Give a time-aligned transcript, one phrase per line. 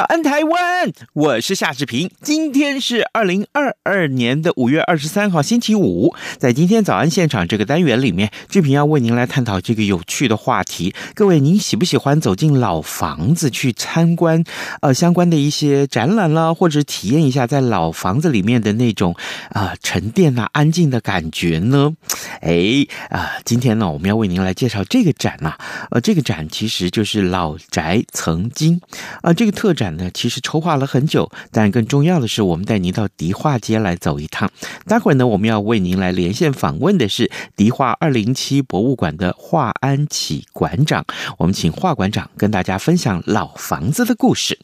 [0.00, 0.90] 早安，台湾！
[1.12, 2.10] 我是夏志平。
[2.22, 6.14] 今天是二零二二年的五月二十三号，星期五。
[6.38, 10.94] 在今天早安现场这个单元里面，志平要为您来探讨这个有趣的话题。
[11.14, 14.42] 各位，您喜不喜欢走进老房子去参观？
[14.80, 19.14] 呃，相关的一些展览啦，或者体验一下在老房子里面的那种
[19.50, 21.92] 啊、沉淀啊、安静的感觉呢？
[22.40, 25.58] 哎啊、今天呢，我们要为您来介绍这个展呐、
[25.90, 28.80] 呃，这个展其实就是老宅曾经
[29.20, 29.74] 啊、这个特。
[29.80, 34.50] 展呢，其实筹划了很久，但更重要的是，我们带您到迪化街来走一趟。
[34.86, 41.04] 待会儿呢，我们要为您来连线访问的是迪化二零七博物馆的华安启馆长。
[41.38, 44.58] 我们请华馆长跟大家分享老房子的故事。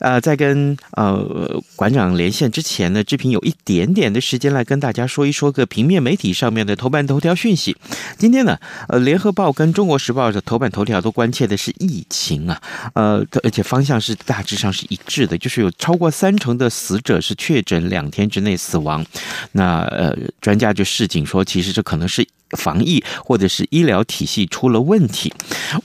[0.00, 7.76] 呃，在跟呃馆长连线之前呢，志平有一点点的时间来跟大家说一说个平面媒体上面的头版头条讯息。
[8.18, 12.60] 今天呢，呃，联合报跟中国时报的头版头条都关切的是疫情啊，
[12.94, 14.39] 呃，而且方向是大。
[14.40, 19.04] 大致上是一致的，就是有超过三成的死者是确诊两天之内死亡。
[19.52, 25.30] 那呃，专家就示警说，其实这可能是防疫或者是医疗体系出了问题。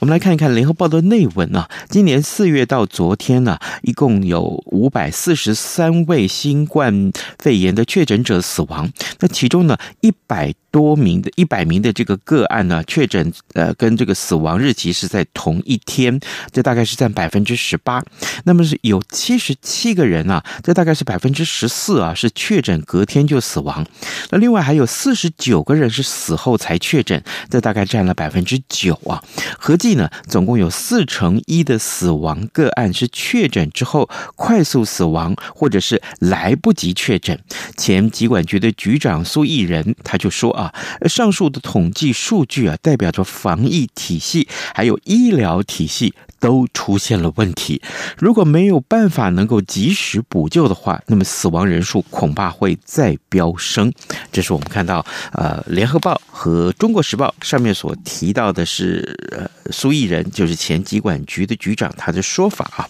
[0.00, 8.90] 我们来看一看联合报的内文啊，今年四月到昨天呢，一共有五百四十三位新冠肺炎的确诊者死亡。
[9.20, 16.20] 那其中呢，一百多名的一百名的这个个案呢，确诊呃跟这个死亡日期是在同一天，
[16.52, 18.04] 这大概是占百分之十八。
[18.44, 23.86] 那么是有七十七个人啊，这大概是百分之十四啊，是确诊隔天就死亡。
[24.28, 29.24] 那另外还有四十九个人是死后才确诊，这大概占了百分之九啊。
[29.58, 37.40] 合计呢，总共有四成一的死亡个案是确诊之后快速死亡，或者是来不及确诊。
[37.78, 40.65] 前疾管局的局长苏益仁他就说啊。
[41.08, 47.80] 上述的统计数据啊，代表着防疫体系还有医疗体系都出现了问题。
[48.18, 53.92] 如果没有办法能够及时补救的话，那么死亡人数恐怕会再飙升。
[54.32, 62.88] 这是我们看到呃，《联合报》和《中国时报》上面所提到的是呃，苏益仁，就是前疾管局的局长，他的说法啊。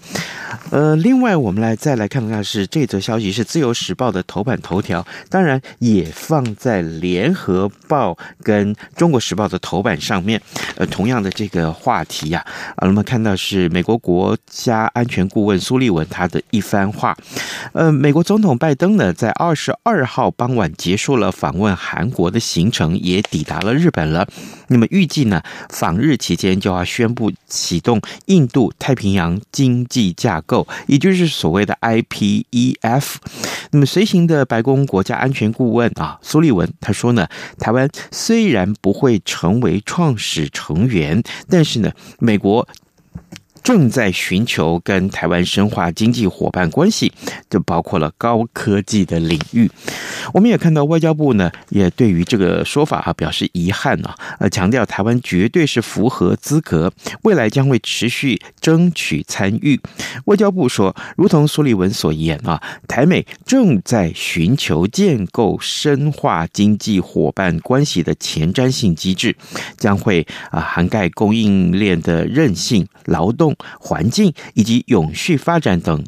[0.71, 8.13] 呃，另外我们来再来看看是这则消息是《自由时报》的头版头条，当然也放在《联合报》
[8.43, 10.41] 跟《中国时报》的头版上面。
[10.77, 12.45] 呃，同样的这个话题呀，
[12.77, 17.17] 啊，那么看到是美国国家安全顾问苏利文他的一番话。
[17.73, 24.27] 呃，美国总统拜登呢，在二十二号傍晚结束了访问韩国的行程，也抵达了日本了。
[24.69, 33.17] 那么预计呢，访日期间就要宣布启动印度太平洋经济架构，也就是所谓的 IPEF。
[33.73, 42.67] 那么随行的白宫国家安全顾问啊，苏利文他说呢，台湾虽然不会成为创始成员，但是呢，美国。
[43.67, 47.13] 正在寻求跟台湾深化经济伙伴关系，
[47.51, 49.69] 就包括了高科技的领域。
[50.33, 56.93] 我们也看到外交部呢，也对于这个说法啊表示遗憾啊，呃，强调台湾绝对是符合资格，
[57.25, 59.81] 未来将会持续争取参与。
[60.27, 69.35] 外交部说，如同苏利文所言啊，台美正在寻求建构深化经济伙伴关系的前瞻性机制，
[69.77, 73.56] 将会啊涵盖供应链的韧性、劳动。
[73.81, 76.05] 环境以及永续发展等。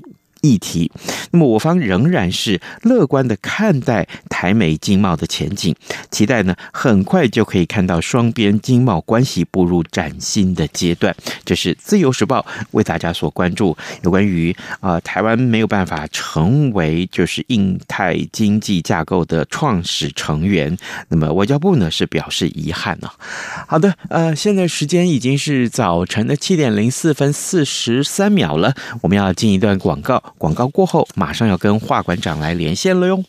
[0.48, 0.90] 议题，
[1.30, 5.74] 那么我方仍然是乐观的看待台美经贸的前景，
[6.10, 11.14] 期待呢很快就可以看到双边经贸关系步入崭新的阶段。
[11.44, 20.74] 这是自由时报为大家所关注有关于啊、台湾没有办法成为就是印太经济架构的创始成员，
[21.08, 23.66] 那么外交部呢是表示遗憾呢、啊。
[23.68, 30.22] 好的，呃，现在时间已经是早晨的七点零四分四十三秒了，我们要进一段广告。
[30.38, 33.22] 广告过后，马上要跟华馆长来连线了哟。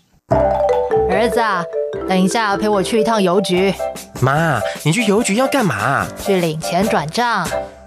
[1.09, 1.63] 儿子啊，
[2.07, 3.73] 等一下陪我去一趟邮局。
[4.21, 6.07] 妈，你去邮局要干嘛？
[6.17, 7.47] 去领钱转账。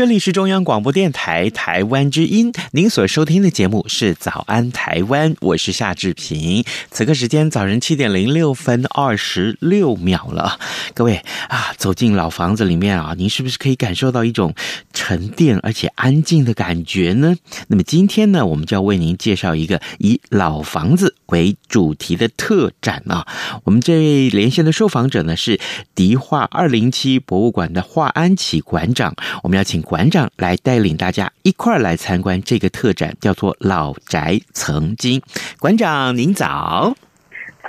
[0.00, 6.64] 这里是中央广播电台台湾之音，您所收听的节目是《早安台湾》，我是夏志平。
[6.90, 10.58] 此刻时间早晨七点零六分二十六秒了，
[10.94, 14.54] 各位啊，走进老房子里面啊，您是不是可以感受到一种
[14.94, 17.36] 沉淀而且安静的感觉呢？
[17.68, 23.26] 那么今天呢，我们就要为您介绍一个以老房子为主题的特展啊。
[23.64, 25.60] 我们这位连线的受访者呢是
[25.94, 29.84] 迪化二零七博物馆的华安琪馆长，我们要请。
[29.90, 35.18] 馆长来带领大家一块儿来参观这个特展，叫做《老宅曾经》。
[35.58, 36.94] 馆长您早。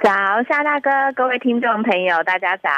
[0.04, 0.10] 早，
[0.50, 2.70] 夏大哥，各位听众朋友，大家早。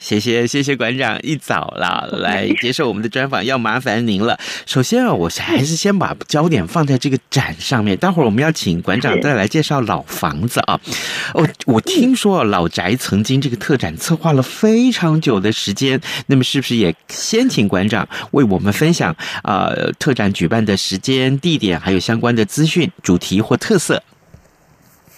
[0.00, 4.36] 谢谢，谢谢馆长一早了 来接受我们的专访，要麻烦您了。
[4.66, 7.96] 首先啊，我还是先把焦点放在这个展上面。
[7.96, 10.80] 待会儿我们要请馆长再来介绍老房子啊。
[11.34, 19.92] 哦，我听说老宅曾经这个特展策划了非常久的时间，那么是不是也先请馆长为我们分享啊、呃？
[20.00, 24.02] 特展举办的时间、地点，还有相关的资讯、主题或特色？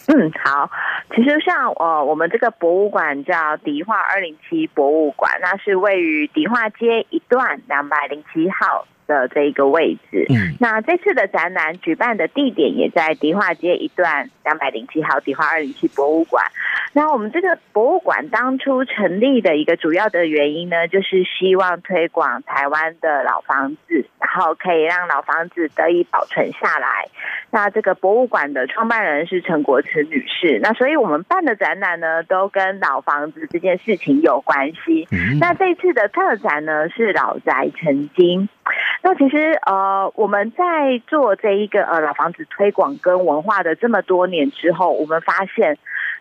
[0.09, 0.71] 嗯，好。
[1.15, 8.87] 其实像呃，我们这个博物馆叫迪化二零七博物馆，那是位于迪化街一段两百零七号。
[9.07, 16.45] 的这一个位置，嗯，那这次的展览举办的地点也在迪化街一段两百零七号迪化二零七博物馆。
[16.93, 27.07] 那我们这个博物馆当初成立的一个主要的原因呢，就是希望推广台湾的老房子，然后可以让老房子得以保存下来。
[27.53, 35.07] 那这个博物馆的创办人是陈国慈女士，那所以我们办的展览呢，都跟老房子这件事情有关系。
[35.41, 38.49] 那这次的特展呢，是老宅成精。
[39.03, 45.79] 那其实呃，我们在做这一个呃老房子推广跟文化的这么多年之后，我们发现，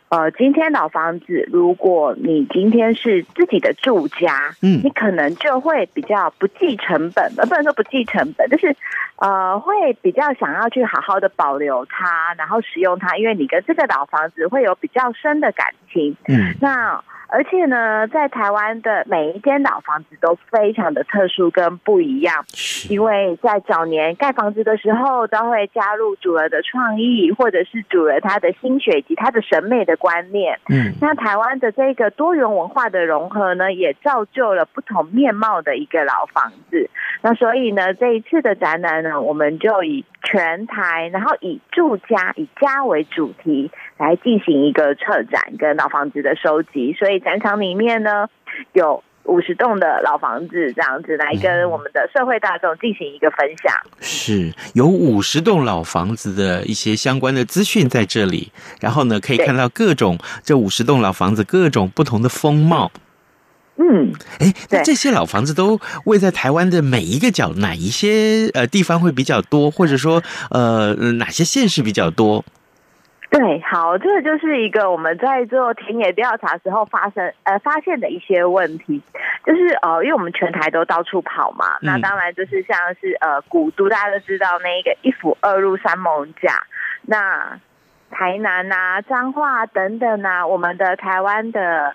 [0.10, 8.75] 呃，今天老房子，如果你今天是自己的住家，嗯，你可能就会比较不计成本，呃，不能说不计成本，就是
[9.18, 17.04] 呃，会比较想要去好好的保留它，然后使用它，因为你跟这个老房子会有比较深的感情，嗯，那。
[17.28, 22.46] 而且呢，在台湾的每一间老房子都非常的特殊跟不一样，
[22.88, 30.60] 因为在早年盖房子的时候，都会加入主人的创意，或者是主人他的心血以及他的审美的观念。
[30.70, 36.90] 嗯，那台湾的这个多元文化的融合呢，也造就了不同面貌的一个老房子。
[37.22, 48.28] 那所以呢，这一次的展览呢，我们就以全台，然后以住家以家为主题来进行一个策展跟老房子的收集，所以展场里面呢，
[48.74, 53.74] 有五十栋的老房子这样子来跟我们的社会大众进行一个分享。
[54.00, 62.91] 是有五十栋老房子的一些相关的资讯在这里，然后呢，可以看到各种这五十栋老房子各种不同的风貌。
[63.77, 72.46] 嗯，哎，那这些老房子都位在台湾的每一个角，哪一些呃地方会比较多，或者说呃哪些县市比较多？
[73.38, 79.01] 对，好，这个就是一个我们在做田野调查时候发生呃发现的一些问题，
[79.46, 86.63] 就是呃，因为我们全台都到处跑嘛，那当然就是像是呃古都大家都知道那一个一府二路三艋甲，
[87.01, 87.60] 那
[88.10, 91.94] 台南啊、彰化等等啊，我们的台湾的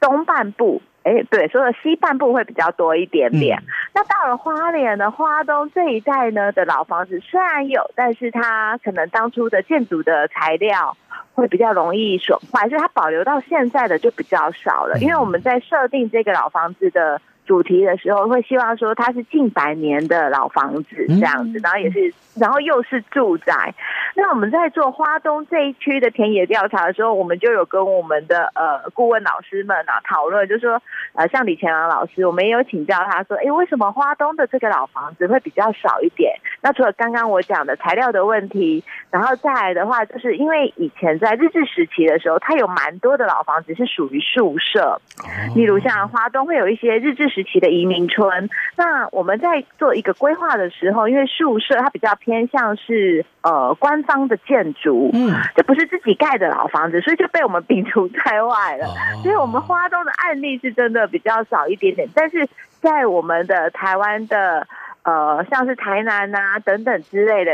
[0.00, 0.82] 东半部。
[1.04, 3.58] 哎，对，说的西半部会比较多一点点。
[3.58, 10.96] 嗯、那到了花莲的，花东这一带呢的老房子虽然有，但是它可能当初的建筑的材料
[11.34, 14.98] 会比较容易损坏，所以它保留到现在的就比较少了。
[15.00, 17.20] 因为我们在设定这个老房子的。
[17.44, 23.74] 主题的时候会希望说它是近百年的老房子这样子，然后也是，然后又是住宅。
[24.14, 30.80] 那我们在做花东这一区的田野调查的时候，我们就有跟我们的呃顾问老师们啊讨论，就是说
[31.14, 36.32] 呃像李乾朗老师，我们也有请教他说，哎，为什么花东的这个老房子会比较少一点？
[36.62, 45.00] 那除了刚刚我讲的材料的问题，然后再来的话，就是因为以前在日治时期的时候，它有蛮多的老房子是属于宿舍，
[45.54, 48.48] 例如像花东会有一些日治时期的移民村。
[48.76, 58.86] 那我们在做一个规划的时候，因为宿舍它比较偏向是呃官方的建筑，嗯，就不是自己盖的老房子，所以就被我们摒除在外了。
[59.22, 62.48] 所以我们花东的案例是真的比较少一点点，但是
[62.80, 64.66] 在我们的台湾的
[65.04, 67.52] 呃像是台南啊等等之类的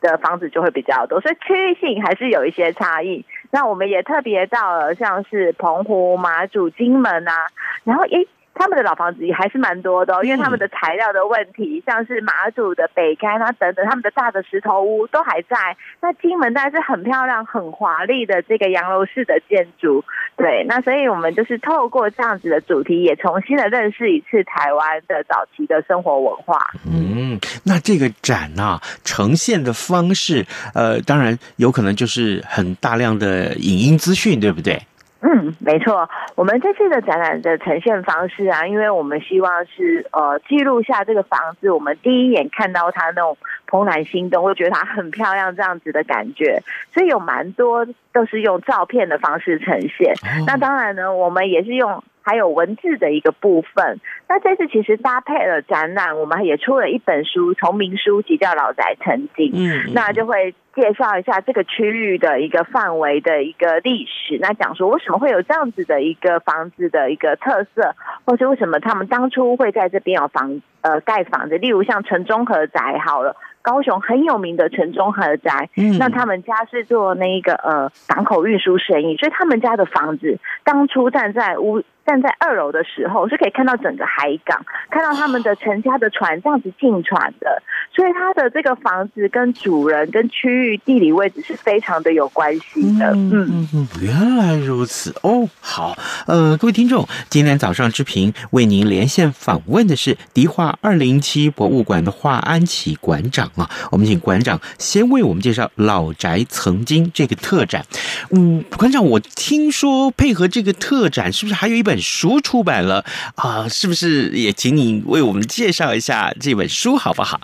[0.00, 3.24] 的房子就会比较多，所以区域性还是有一些差异。
[3.50, 7.46] 那我们也特别到了像是澎湖、马祖、金门啊，
[7.84, 8.26] 然后诶。
[8.54, 15.56] 他们的老房子也还是蛮多的哦，因为他们的材料的问题，像是马祖的北竿啊等等，他们的大的石头屋都还在。
[16.00, 20.04] 那金门当然是很漂亮、很华丽的这个洋楼式的建筑，
[20.36, 20.64] 对。
[20.68, 26.70] 那所以我们就是透过这样子的主题，也重新的认识一次台湾的早期的生活文化。
[26.86, 34.80] 嗯，那这个展啊，呈现的方式，呃，当然有可能就是很大量的影音资讯，对不对？
[35.24, 43.38] 嗯，没错，我们这次的展览的呈现方式啊，因为我们希望是呃记录下这个房子，我们第一眼看到它那种
[43.70, 46.60] 怦然心动，会觉得它很漂亮这样子的感觉，
[46.92, 50.12] 所以有蛮多都是用照片的方式呈现。
[50.46, 52.02] 那当然呢，我们也是用。
[52.22, 54.00] 还有文字的一个部分。
[54.28, 59.52] 那这次其实搭配了展览，我们也出了一本书，同名书籍叫《老宅曾经》。
[59.54, 64.38] 嗯，那就会介绍一下这个区域的一个范围的一个历史。
[64.40, 71.58] 那讲说为什么会有这样子的一个房子的一个特色，或是为什么他们当初会在这边有房呃盖房子。
[71.58, 75.68] 例如像城中和宅，好了，高雄很有名的城中和宅。
[75.76, 81.82] 嗯，那他们家是做那个呃港口运输生意，所以他们家的房子当初站在屋。
[82.04, 87.62] 站在二楼的时候，是可以看到整个海港，看到他们的陈家的船这样子进船的，
[87.94, 93.12] 所以他的这个房子跟主人跟区域地理位置是非常的有关系的。
[93.12, 95.48] 嗯嗯嗯，原来如此哦。
[95.60, 103.70] 好，呃，各位听众，今天早上之平为您连线访问的是迪化二零七博物馆的华安琪馆长啊。
[103.92, 107.86] 我们请馆长先为我们介绍《老宅曾经》这个特展。
[108.30, 111.91] 嗯，馆长，我听说配合这个特展，是不是还有一本？
[111.92, 113.04] 本书出版了
[113.36, 117.38] 啊，是不是也请你为我们介绍一下这本书好不好？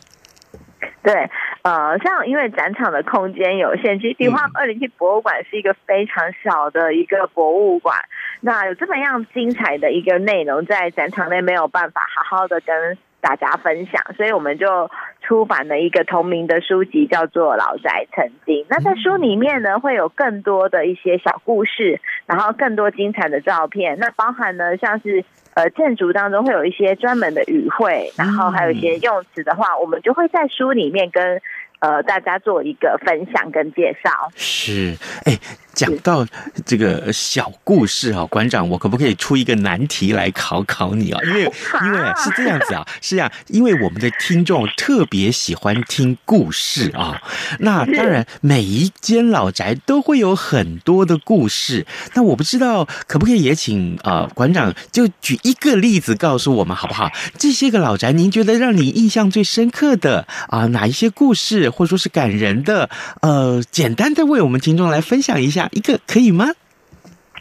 [1.03, 1.13] 对，
[1.61, 7.99] 呃，像因为展场的空间有限，其实迪化二零七博物馆是一个非常小的一个博物馆，
[8.41, 14.91] 那有这么样精彩的一个内容，在展场内没有办法好好的跟大家分享，所以我们就
[15.29, 18.65] 出版了一个同名的书籍，叫做《老宅曾经》。
[18.71, 23.99] 那在书里面呢，会有更多的一些小故事，然后更多精彩的照片。
[23.99, 31.43] 那包含呢，像是呃建筑当中会有一些专门的语汇，然后还有一些用词的话，我们就会在书里面跟
[31.81, 34.11] 呃大家做一个分享跟介绍。
[34.35, 35.37] 是，哎。
[35.79, 36.27] 讲到
[36.67, 41.21] 这个小故事啊，馆长，我可不可以出一个难题来考考你啊？
[41.23, 41.43] 因为
[41.85, 47.23] 因为是这样子啊，是啊，因为我们的听众特别喜欢听故事啊。
[47.61, 51.87] 那当然，每一间老宅都会有很多的故事。
[52.15, 57.09] 那我不知道可不可以也请啊馆长就举一个例子告诉我们好不好？
[57.39, 62.91] 这些个老宅，您觉得让你印象最深刻的啊哪一些故事，或者说是感人的？
[63.21, 65.68] 呃，简单的为我们听众来分享一下。
[65.73, 66.47] 一个可以吗？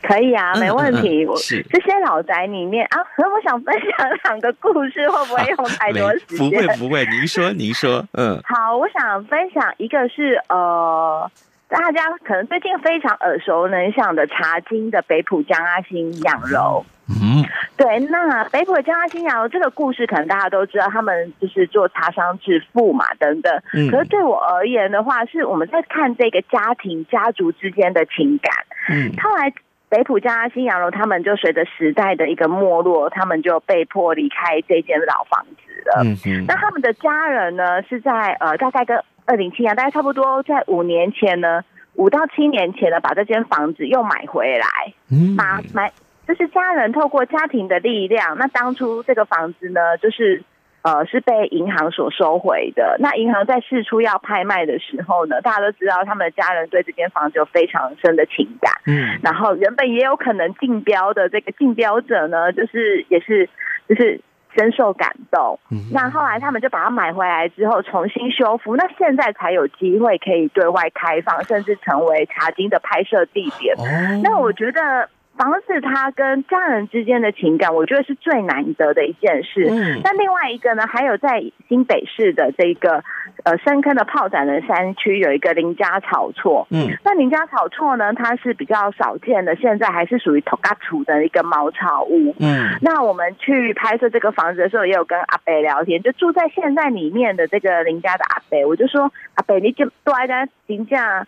[0.03, 1.25] 可以啊，没问题。
[1.25, 6.37] 嗯嗯嗯、是这些老宅里面啊，可 我想分享两个故事，会不会用太多时间？
[6.37, 8.39] 不会不会，您说您说，嗯。
[8.45, 11.29] 好，我想分享一个是呃，
[11.69, 16.85] 大家可能最近非常耳熟能详的茶金的北浦江阿星养柔。
[17.09, 17.43] 嗯，
[17.77, 23.53] 对，那北浦江阿新洋楼这个故事，可能大家都知道，他们就是做茶商致富嘛，等等。
[23.73, 28.53] 嗯，可是对我而言的话，是我们在看这个家庭家族之间的情感。
[28.89, 29.53] 嗯，后来
[29.89, 36.03] 北浦江阿新洋楼，他们就随着时代的一个没落，他们就被迫离开这间老房子了。
[36.03, 41.63] 嗯嗯，那他们的家人呢，是在呃，大概跟二零七年，大概差不多在五年前呢，
[41.95, 44.67] 五到七年前呢，把这间房子又买回来。
[45.11, 45.91] 嗯，买买。
[46.27, 50.43] 就是家人透过家庭的力量，那当初这个房子呢，就是
[50.81, 52.97] 呃是被银行所收回的。
[52.99, 58.73] 那银行在释出要拍卖的时候呢，大家都知道他们的家人对这间房子有非常深的情感。
[58.85, 63.49] 嗯，然后原本也有可能竞标的这个竞标者呢，就是也是
[63.89, 64.21] 就是。
[64.57, 65.59] 深受感动，
[65.93, 73.75] 那后来他们就把它买回来之后重新修复，那现在才有机会可以对外开放，甚至成为茶经的拍摄地点。
[74.23, 75.07] 那我觉得。
[75.37, 79.67] 房子他跟家人之间的情感，我觉得是最难得的一件事。
[79.69, 83.03] 嗯，那另外一个呢，还有在新北市的这个
[83.43, 86.67] 呃深坑的炮展的山区有一个林家草厝。
[86.71, 92.35] 嗯，那林家草厝呢，它是比较少见的，现在还是属于土埆厝的一个茅草屋。
[92.39, 99.03] 嗯，那我们去拍摄这个房子的时候，也有跟阿北聊天，就住在现在里面的这个林家的阿北，我就说
[99.35, 101.27] 阿北，你就住在林家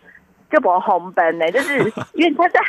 [0.52, 1.78] 就不红本呢，就是
[2.14, 2.60] 因为他在。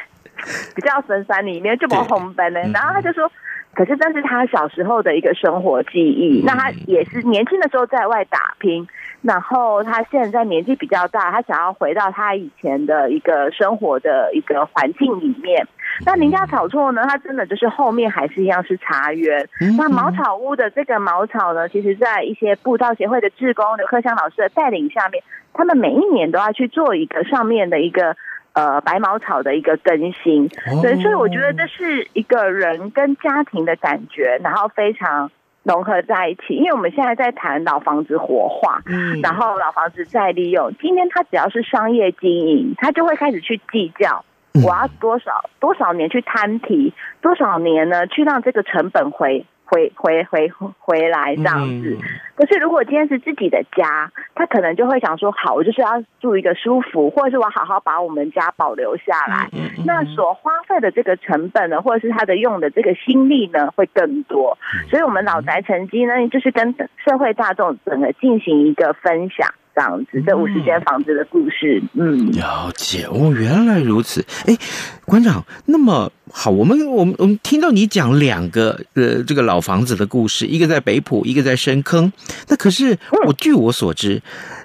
[0.74, 3.30] 比较深山里面就不红本呢，然后他就说，
[3.74, 6.42] 可是这是他小时候的一个生活记忆。
[6.44, 8.86] 那他也是年轻的时候在外打拼，
[9.22, 15.66] 然后他现在年纪比较大，他想要回到他以前的一个生活的一个环境里面。
[16.04, 19.46] 那林家草厝呢，它真的就是后面还是一样是茶园。
[19.76, 28.16] 那茅草屋的这个茅草呢，其实在一些步道协会的志工刘克香老师的带领下面，他们每一年都要去做一个上面的一个。
[28.52, 30.48] 呃，白茅草的一个更新，
[30.82, 35.30] 对，所以我觉得这是一个人跟家庭的感觉，然后非常
[35.62, 36.54] 融合在一起。
[36.54, 40.74] 因为我们现在在谈老房子活化，嗯，然后老房子再利用。
[40.80, 44.24] 今天他只要是商业经营，他就会开始去计较，
[44.64, 49.46] 我要多少多少年去摊提，多少年呢，去让这个成本回。
[49.70, 50.50] 回回回
[50.80, 51.96] 回来这样子，
[52.34, 59.48] 可是如果今天是自己的家，他可能就会想说：好，我就是要住一个舒服，或者是我好好把我们家保留下来。
[59.86, 64.58] 那所花费的这个成本呢，或者是他的用的这个心力呢，会更多。
[64.88, 66.74] 所以，我们老宅成绩呢，就是跟
[67.04, 69.54] 社会大众整个进行一个分享。
[69.74, 74.24] 这样子，这五十间房子的故事，嗯，了解哦，原来如此。
[74.46, 74.56] 哎，
[75.04, 82.12] 馆长，那么好，我们我们我们听到你讲两个呃这个老房子的故事，一个在北埔，一个在深坑。
[82.48, 84.22] 那可是我据我所知，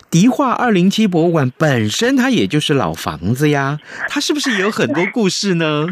[0.09, 5.87] 迪化二零七博物馆本身它也就是老房子呀，它是不是也有很多故事呢？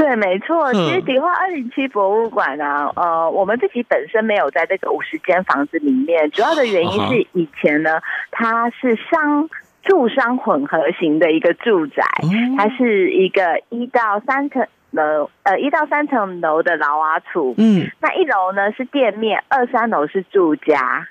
[0.00, 0.72] 对，没错。
[0.72, 9.50] 其实迪化二零七博物馆啊，呃，我们自己本身没有在这个五十间房子里面，主要的原因是以前呢，它是商
[9.82, 12.02] 住商混合型的一个住宅，
[12.56, 17.54] 它是一个一到三层楼，呃，一到三层楼的老瓦厝。
[17.58, 21.06] 嗯，那一楼呢是店面，二三楼是住家。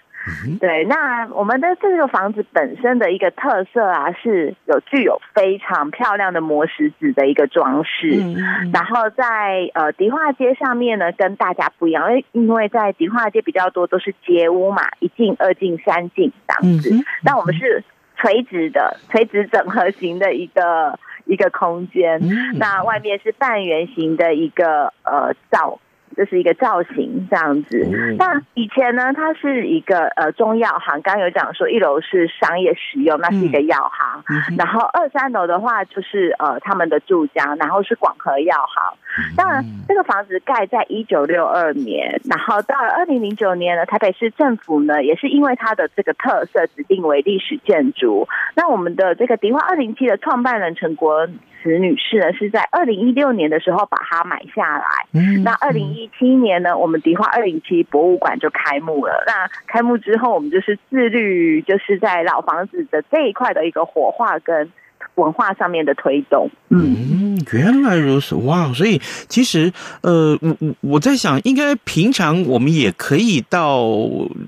[0.60, 8.12] 对，那我们的这个房子本身的一个特色啊，是有具有非常漂亮的磨石子的一个装饰。
[8.12, 16.94] 嗯，然后在呃迪化街上面呢，跟大家不一样，因为因为在迪化街比较多都是街屋嘛，一进、二进、三进这样子。
[17.24, 17.84] 那我们是
[18.18, 22.20] 垂直的、垂直整合型的一个一个空间。
[22.56, 25.80] 那外面是半圆形的一个呃造。
[26.19, 27.88] 这是一个造型这样子。
[28.17, 34.21] 那以前呢，它是一个呃中药行，刚刚有讲说一楼是商业使用，那是一个药行。
[34.58, 38.97] 然后二三楼的话就是呃他们的住家，然后是广和药行。
[39.38, 48.27] 当然，这个房子盖在一九六二年，然后到了二零零九年呢，台北市政府呢也是因为它的这个特色指定为历史建筑。
[48.55, 51.25] 那我们的这个迪化二零七的创办人陈国
[51.62, 54.86] 慈女士呢，是在二零一六年的时候把它买下来。
[55.13, 59.24] 嗯，那二零一七年呢，我们迪化二零七博物馆就开幕了。
[59.28, 64.72] 那开幕之后，我们就是致力于，就是在老房子的这一块的一个活化跟
[65.15, 66.50] 文化上面的推动。
[66.69, 67.17] 嗯。
[67.54, 68.72] 原来如此，哇！
[68.74, 73.88] 所以其实，呃，我我我在想，应该平常我们也可以到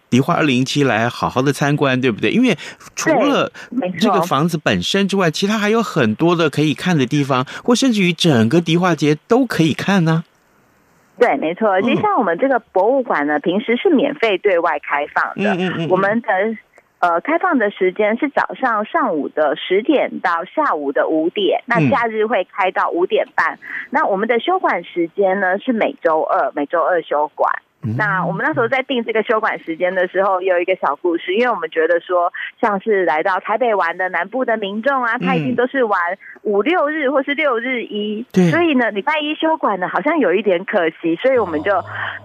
[0.09, 2.29] 迪化二零七来好好的参观，对不对？
[2.31, 2.55] 因为
[2.95, 3.51] 除了
[3.97, 10.30] 这个房子本身之外，其他还有很多的可以看的地方，或甚至于整个迪化街都可以看呢、啊。
[11.21, 11.79] 对，没错。
[11.81, 15.53] 其实像我们这个博物馆呢，平时是免费对外开放的。
[15.53, 15.89] 嗯嗯嗯。
[15.89, 16.27] 我们的。
[17.01, 23.57] 呃，开放的时间是早上上午的十点到下午的五点，那假日会开到五点半。
[23.89, 27.51] 那我们的休馆时间呢是每周二，每周二休馆。
[27.97, 35.99] 那我们那时候在定这个休馆时间的时候，有一个小故事，因为我们觉得说，像是来到台北玩的南部的民众啊，他一定都是玩
[36.43, 41.73] 五六日或是六日一，所以呢，礼拜一休馆呢好像有一点可惜，所以我们就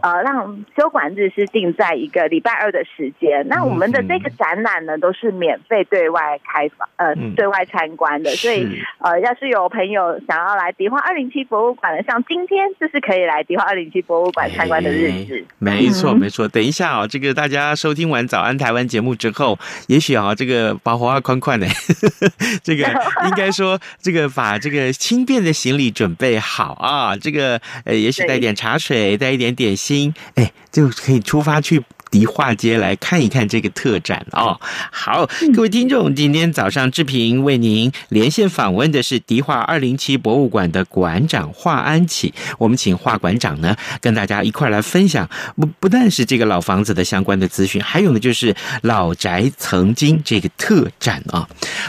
[0.03, 3.47] 呃让休馆日是定在一个礼拜二的时间。
[3.49, 15.46] 那我们的这个展览呢都是免费对外开放，呃，对外参观的，所以呃，要是有朋友想要来迪化二零七博物馆的，像今天就是可以来迪化二零七博物馆参观的日子。
[15.59, 16.47] 没错，没错。
[16.49, 21.67] 等一下啊、哦，这个大家收听完《早安台湾》节目之后，也许啊、哦，这个把火啊宽宽的，
[22.63, 22.85] 这个
[23.25, 31.83] 应该说，这个把这个轻便的行李准备好啊，这个呃，也许带点茶水，带一点点心，哎，就可以出发去。
[32.17, 34.59] 迪化街来看一看这个特展哦。
[34.91, 42.33] 好，各位听众，今天早上志平为您连线访问的是迪化二零七博物馆的馆长华安启。
[42.57, 51.47] 我们请华馆长呢跟大家一块来分享，不不但是这个老房子的相关的资讯，还有呢就是老宅曾经这个特展啊。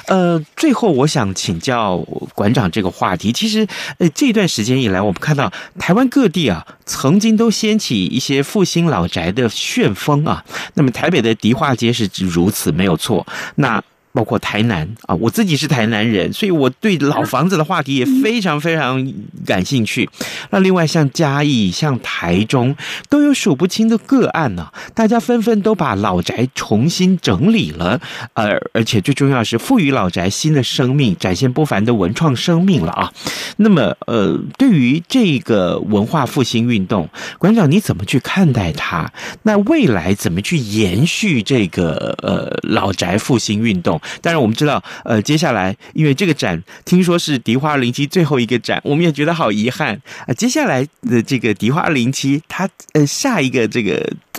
[0.08, 1.96] 呃，最后我想请教
[2.36, 3.66] 馆长这个话题，其实
[4.00, 10.17] 呃这段时间以来，我们看到台湾各地啊曾经都掀起一些复兴老宅的旋风。
[10.26, 10.44] 啊，
[10.76, 13.26] 那么台北的迪化街是如此没有错，
[13.56, 13.84] 那。
[14.18, 19.14] 包括台南啊，我自己是台南人，所以我对老房子的话题也非常非常
[19.46, 20.10] 感兴趣。
[20.50, 22.76] 那另外像嘉义、像台中，
[23.10, 24.74] 都有数不清的个案呢、啊。
[24.96, 28.02] 大家纷纷都把老宅重新整理了，
[28.34, 33.14] 而而且最重要是赋予老宅新的生命，展现不凡的文创生命了啊。
[33.58, 39.12] 那么呃，对于这个文化复兴运动，馆长你怎么去看待它？
[39.44, 44.02] 那未来怎么去延续这个呃老宅复兴运动？
[44.22, 50.34] 当然，我们知道，呃，接下来因为这个展听说是迪化二零七最后一个展，我们也觉得好遗憾啊。
[50.34, 53.96] 接下来的这个迪化二零七，它呃下一个这个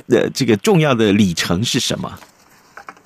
[0.09, 2.13] 呃这个重要的里程是什么？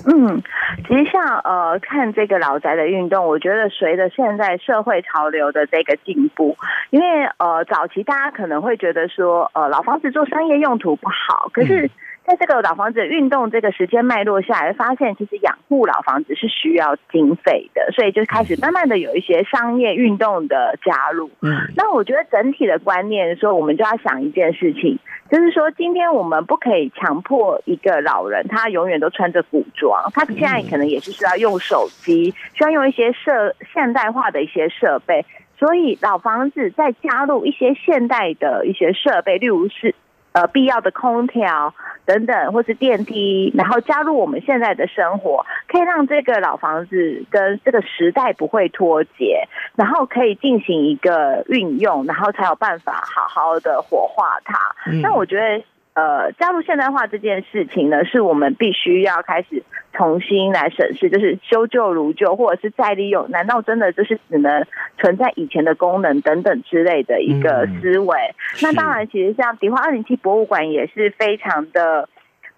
[0.05, 0.42] 嗯，
[0.88, 6.57] 其实像呃看这个老宅的运动，我觉得随着现在社会潮流的这个进步，
[6.90, 7.07] 因为
[7.38, 11.87] 呃早期大家可能会觉得说，呃老房子做商业用途不好，可是。
[11.87, 11.90] 嗯
[12.25, 21.31] 在这个老房子运动这个时间脉络下来，发现其实养护老房子是需要经费的，所以就开始慢慢的有一些商业运动的加入。
[21.41, 35.27] 嗯，那我觉得整体的观念说，我们就要想一件事情，就是说今天我们不可以强迫一个老人，他永远都穿着古装，他现在可能也是需要用手机，需要用一些设现代化的一些设备，
[35.59, 39.93] 所以老房子再加入一些现代的一些设备，例如是。
[40.33, 54.59] 呃，必要的空调等等，或是电梯，然后加入我们现在的生活，可以让这个老房子跟这个时代不会脱节，然后可以进行一个运用，然后才有办法好好的火化它。
[55.03, 55.64] 那、嗯、我觉得。
[55.95, 63.31] 呃，加入现代化这件事情呢，是我们必须要开始重新来审视，就是修旧如旧，或者是再利用。
[63.31, 64.65] 难道真的就是只能
[64.97, 68.17] 存在以前的功能等等之类的一个思维？
[68.17, 72.09] 嗯、那当然，其实像迪化二零七博物馆也是非常的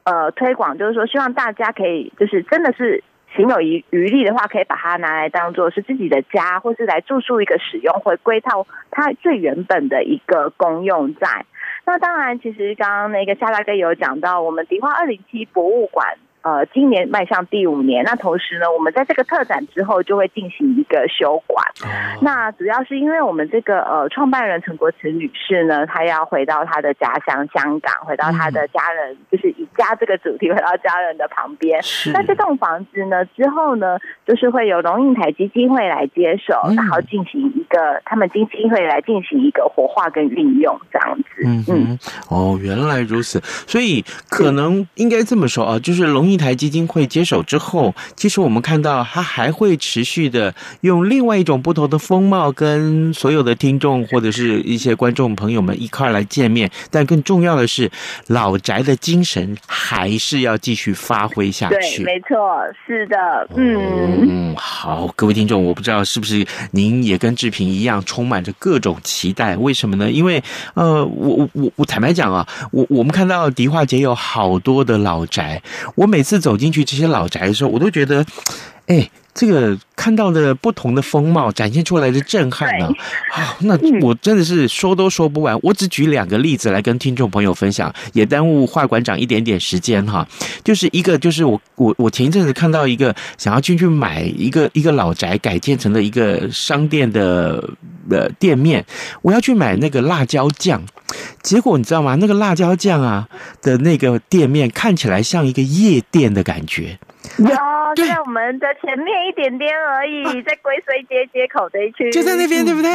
[0.04, 3.02] 呃推广，就是说希望大家可以，就是真的是
[3.36, 11.44] 行有余余力的话，可以把它拿来当做是自己的家，或是来住宿一个使用，回归到它最原本的一个功用在。
[11.84, 16.16] 那当然，其实刚刚那个夏大哥有讲到，我们迪化二零七博物馆。
[16.44, 21.64] 呃，今年迈向第五年，那同时呢，我们在这个特展之后就会进行一个休馆。
[21.80, 22.22] Oh.
[22.22, 31.80] 那主要是因为我们这个呃创办人陈国慈女士呢，她要回到她的家乡香港，回到她的家人，嗯、就是以家这个主题回到家人的旁边。
[32.12, 41.24] 那这栋房子呢，之后呢，就是会由龙应台基金会来接手，嗯、然后进行一个他们基金会来进行一个活化跟运用这样子。
[41.46, 46.33] 嗯嗯，哦，原来如此，所以可能应该这么说啊，就是龙应。
[46.34, 56.68] 一台基金会接手之后，其实我们看到它还会持续的用另外一种不同的风貌，跟所有的听众或者是一些观众朋友们一块来见面。
[56.90, 57.88] 但更重要的是，
[58.26, 62.02] 老宅的精神还是要继续发挥下去。
[62.02, 62.36] 对，没错，
[62.84, 63.16] 是的，
[63.54, 69.56] 嗯嗯，好，各位听众，我不知道是不是您也跟志平一样，充满着各种期待？
[69.56, 70.10] 为什么呢？
[70.10, 70.42] 因为
[70.74, 75.62] 呃，我我我坦白讲啊，我我们看到迪化街有好多的老宅，
[75.94, 76.23] 我每。
[76.24, 78.24] 每次走进去这些老宅的时候，我都觉得，
[78.86, 82.86] 哎，这个看到的不同的风貌展现出来的震撼呢，
[83.34, 85.54] 啊，那我真的是说都说不完。
[85.62, 90.26] 我只举两个例子来跟听众朋友分享，也耽误华馆长一点点时间哈。
[90.64, 97.62] 就是一个，就是我我我前一阵子看到一个想要进去买一个一个老宅改建成了一个商店的
[98.08, 98.82] 呃店面，
[99.20, 100.82] 我要去买那个辣椒酱。
[101.42, 102.16] 结果你知道吗？
[102.20, 103.28] 那个辣椒酱啊
[103.62, 106.98] 的那个店面看起来像一个夜店的感觉，
[107.38, 107.46] 有
[107.96, 112.90] 在我们的前面一点点而已，在归绥街街口这一区，就在那边，对不对？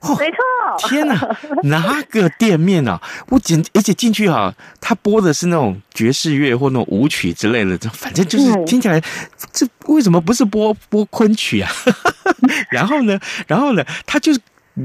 [0.00, 0.88] 哦，没错。
[0.88, 3.00] 天哪， 哪个店面啊？
[3.30, 9.02] 我进而且进去啊，他播的是那种爵士乐或那种舞曲之类的，反正就是听起来，
[9.52, 11.70] 这为什么不是播播昆曲啊？
[12.70, 14.40] 然后呢，然后呢，他就是。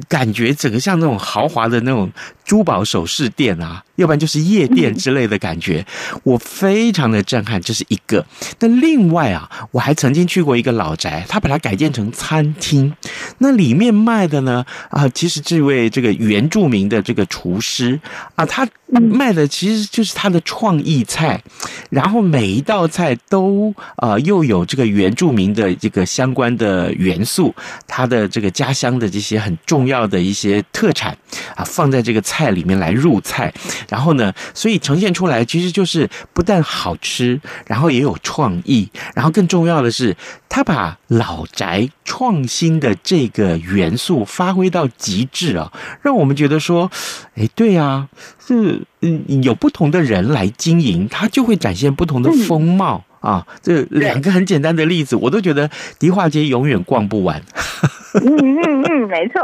[0.07, 2.11] 感觉整个像那种豪华的那种
[2.43, 5.85] 珠宝首饰店啊，要不然就是夜店之类的感觉，
[6.23, 7.61] 我非常的震撼。
[7.61, 8.25] 这是一个。
[8.59, 12.93] 那另外啊，我还曾经去过一个老宅，他把它改建成餐厅，
[13.37, 17.99] 那里面卖的呢啊，其实这位这个原住民的这个厨师
[18.35, 21.41] 啊，他卖的其实就是他的创意菜，
[21.89, 27.53] 然后每一道菜都呃又有这个原住民的这个相关的元素，
[27.87, 31.17] 他的这个家乡的这些很重要的一些特产
[31.55, 33.51] 啊，放在这个菜里面来入菜，
[33.89, 40.15] 然后呢，所以呈现出来其实就是不但好吃，然后也有创意，然后更重要的是，
[40.49, 46.89] 他把老宅创新的这个元素发挥到极致啊，让我们觉得说，
[47.35, 48.09] 哎，对啊，
[48.45, 53.03] 是嗯，有不同的人来经营，它就会展现不同的风貌。
[53.23, 57.41] 啊，这两个很简单的例子，我都觉得迪化街永远逛不完。
[58.21, 59.41] 嗯嗯嗯，没错。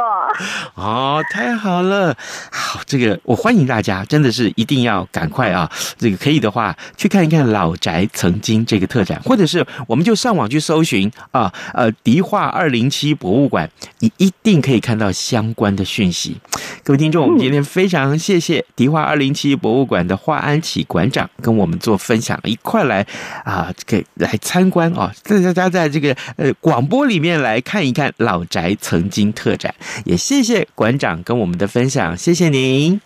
[0.76, 2.16] 哦，太好了，
[2.52, 5.70] 好，这个我欢迎大家，真的是一定要赶快啊！
[5.98, 13.68] 这个可以的话，去看一看老宅曾经这个特展，或者是我们就上网去搜寻啊，呃，迪化二零七博物馆，
[14.00, 16.38] 你一定可以看到相关的讯息。
[16.84, 23.04] 各位听众，我们今天非常谢谢迪化二零七博物馆的华安启馆长跟我们做分享，一块来
[23.44, 28.59] 啊，给来参观啊，大家在这个呃广播里面来看一看老宅。
[28.60, 33.00] 来曾经特展，也谢谢馆长跟我们的分享，谢谢您，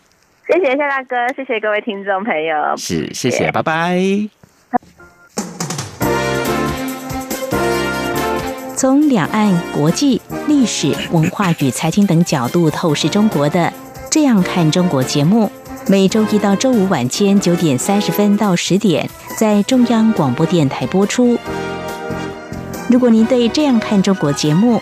[0.48, 4.00] 谢谢夏大哥，谢谢各位听众朋友，是谢谢，拜拜。
[8.76, 13.60] 从两岸、国际、历史、文化与财经等角度透视中国的
[14.10, 15.50] 《这样看中国》节目，
[15.88, 21.38] 每周一到周五晚间九点三十分到十点，在中央广播电台播出。
[22.90, 24.82] 如果您对《这样看中国》节目，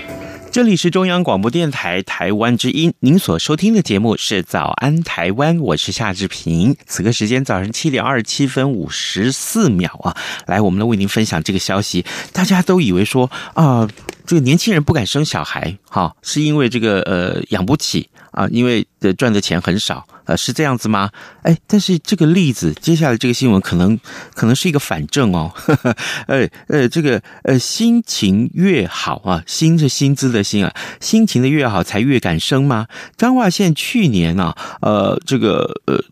[0.51, 6.75] 这里是中央广播电台台湾之音，您所收听的节目是《早安台湾》，我是夏志平。
[6.85, 12.05] 此刻时间早上七点二十七分五十四秒啊，来，我们来为您分享这个消息。
[12.33, 13.87] 大家都以为说啊、
[14.25, 20.05] 这个年轻人不敢生小孩，哈，是因为这个呃养不起啊，因为的赚的钱很少。
[20.25, 21.09] 呃，是这样子吗？
[21.43, 23.99] 哎，但是这个例子，接下来这个新闻可能
[24.33, 25.51] 可能是一个反证哦。
[25.55, 25.95] 呵呵
[26.27, 32.87] 呃呃，这个呃，心情越好啊，薪是薪资的薪啊，心情的越好才越敢生吗？
[33.17, 36.03] 彰化县去年啊，呃，这个呃。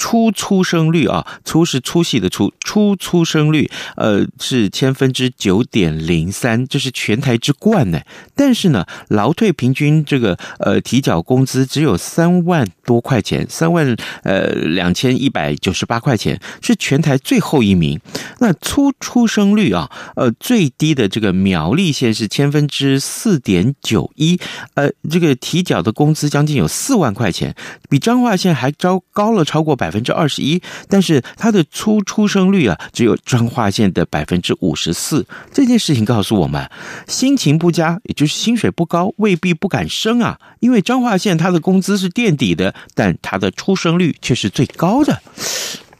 [0.00, 8.00] 初出生率啊，粗是粗细的粗，初出生率呃是千分之九点零三，这是全台之冠呢。
[8.34, 18.00] 但是呢，劳退平均这个呃提缴工资只有三万多块钱，三万呃两千一百九十八块钱，是全台最后一名。
[18.38, 24.40] 那初出生率啊，呃最低的这个苗栗县是千分之四点九一，
[24.72, 27.54] 呃这个提缴的工资将近有四万块钱，
[27.90, 29.89] 比彰化县还高高了超过百。
[29.90, 35.26] 百分之二十一，但是它的出出生率啊，只有彰化县的百分之五十四。
[35.52, 36.70] 这件事情告诉我们，
[37.08, 40.38] 心情不佳，也就是薪水不高，未必不敢升啊。
[40.60, 45.20] 因为彰化县它的工资是垫底的，但它的出生率却是最高的。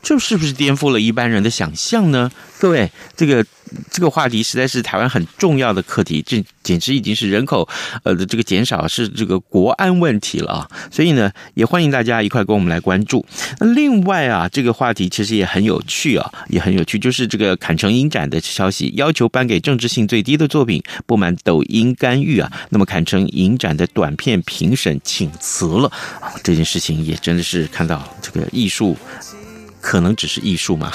[0.03, 2.31] 这是不是颠覆了一般人的想象呢？
[2.59, 3.45] 各位，这个。
[3.89, 7.69] 这个话题实在是台湾很重要的课题，这简直已经是人口
[8.03, 10.69] 呃的这个减少，是这个国安问题了啊！
[10.91, 13.25] 所以呢，也欢迎大家一块跟我们来关注。
[13.61, 22.51] 那另外啊，这个话题其实也很有趣啊，也很有趣，就是这个坎城影展的消息，要求颁给政治性最低的作品，不满抖音干预啊。
[22.71, 25.87] 那么坎城影展的短片评审请辞了
[26.21, 28.97] 啊，这件事情也真的是看到这个艺术。
[29.81, 30.93] 可能只是艺术吗？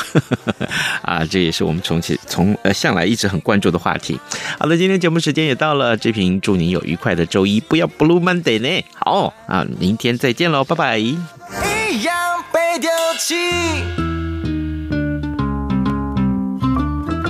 [1.02, 4.20] 啊，这也是我们从其从呃向来一直很关注的话题。
[4.60, 8.86] 好了，今天节目时间也到了，这瓶祝您有愉快的周一，不要 Blue Monday 呢。
[8.94, 10.98] 好啊，明天再见喽，拜拜。
[10.98, 12.16] 一样
[12.52, 14.15] 被丢弃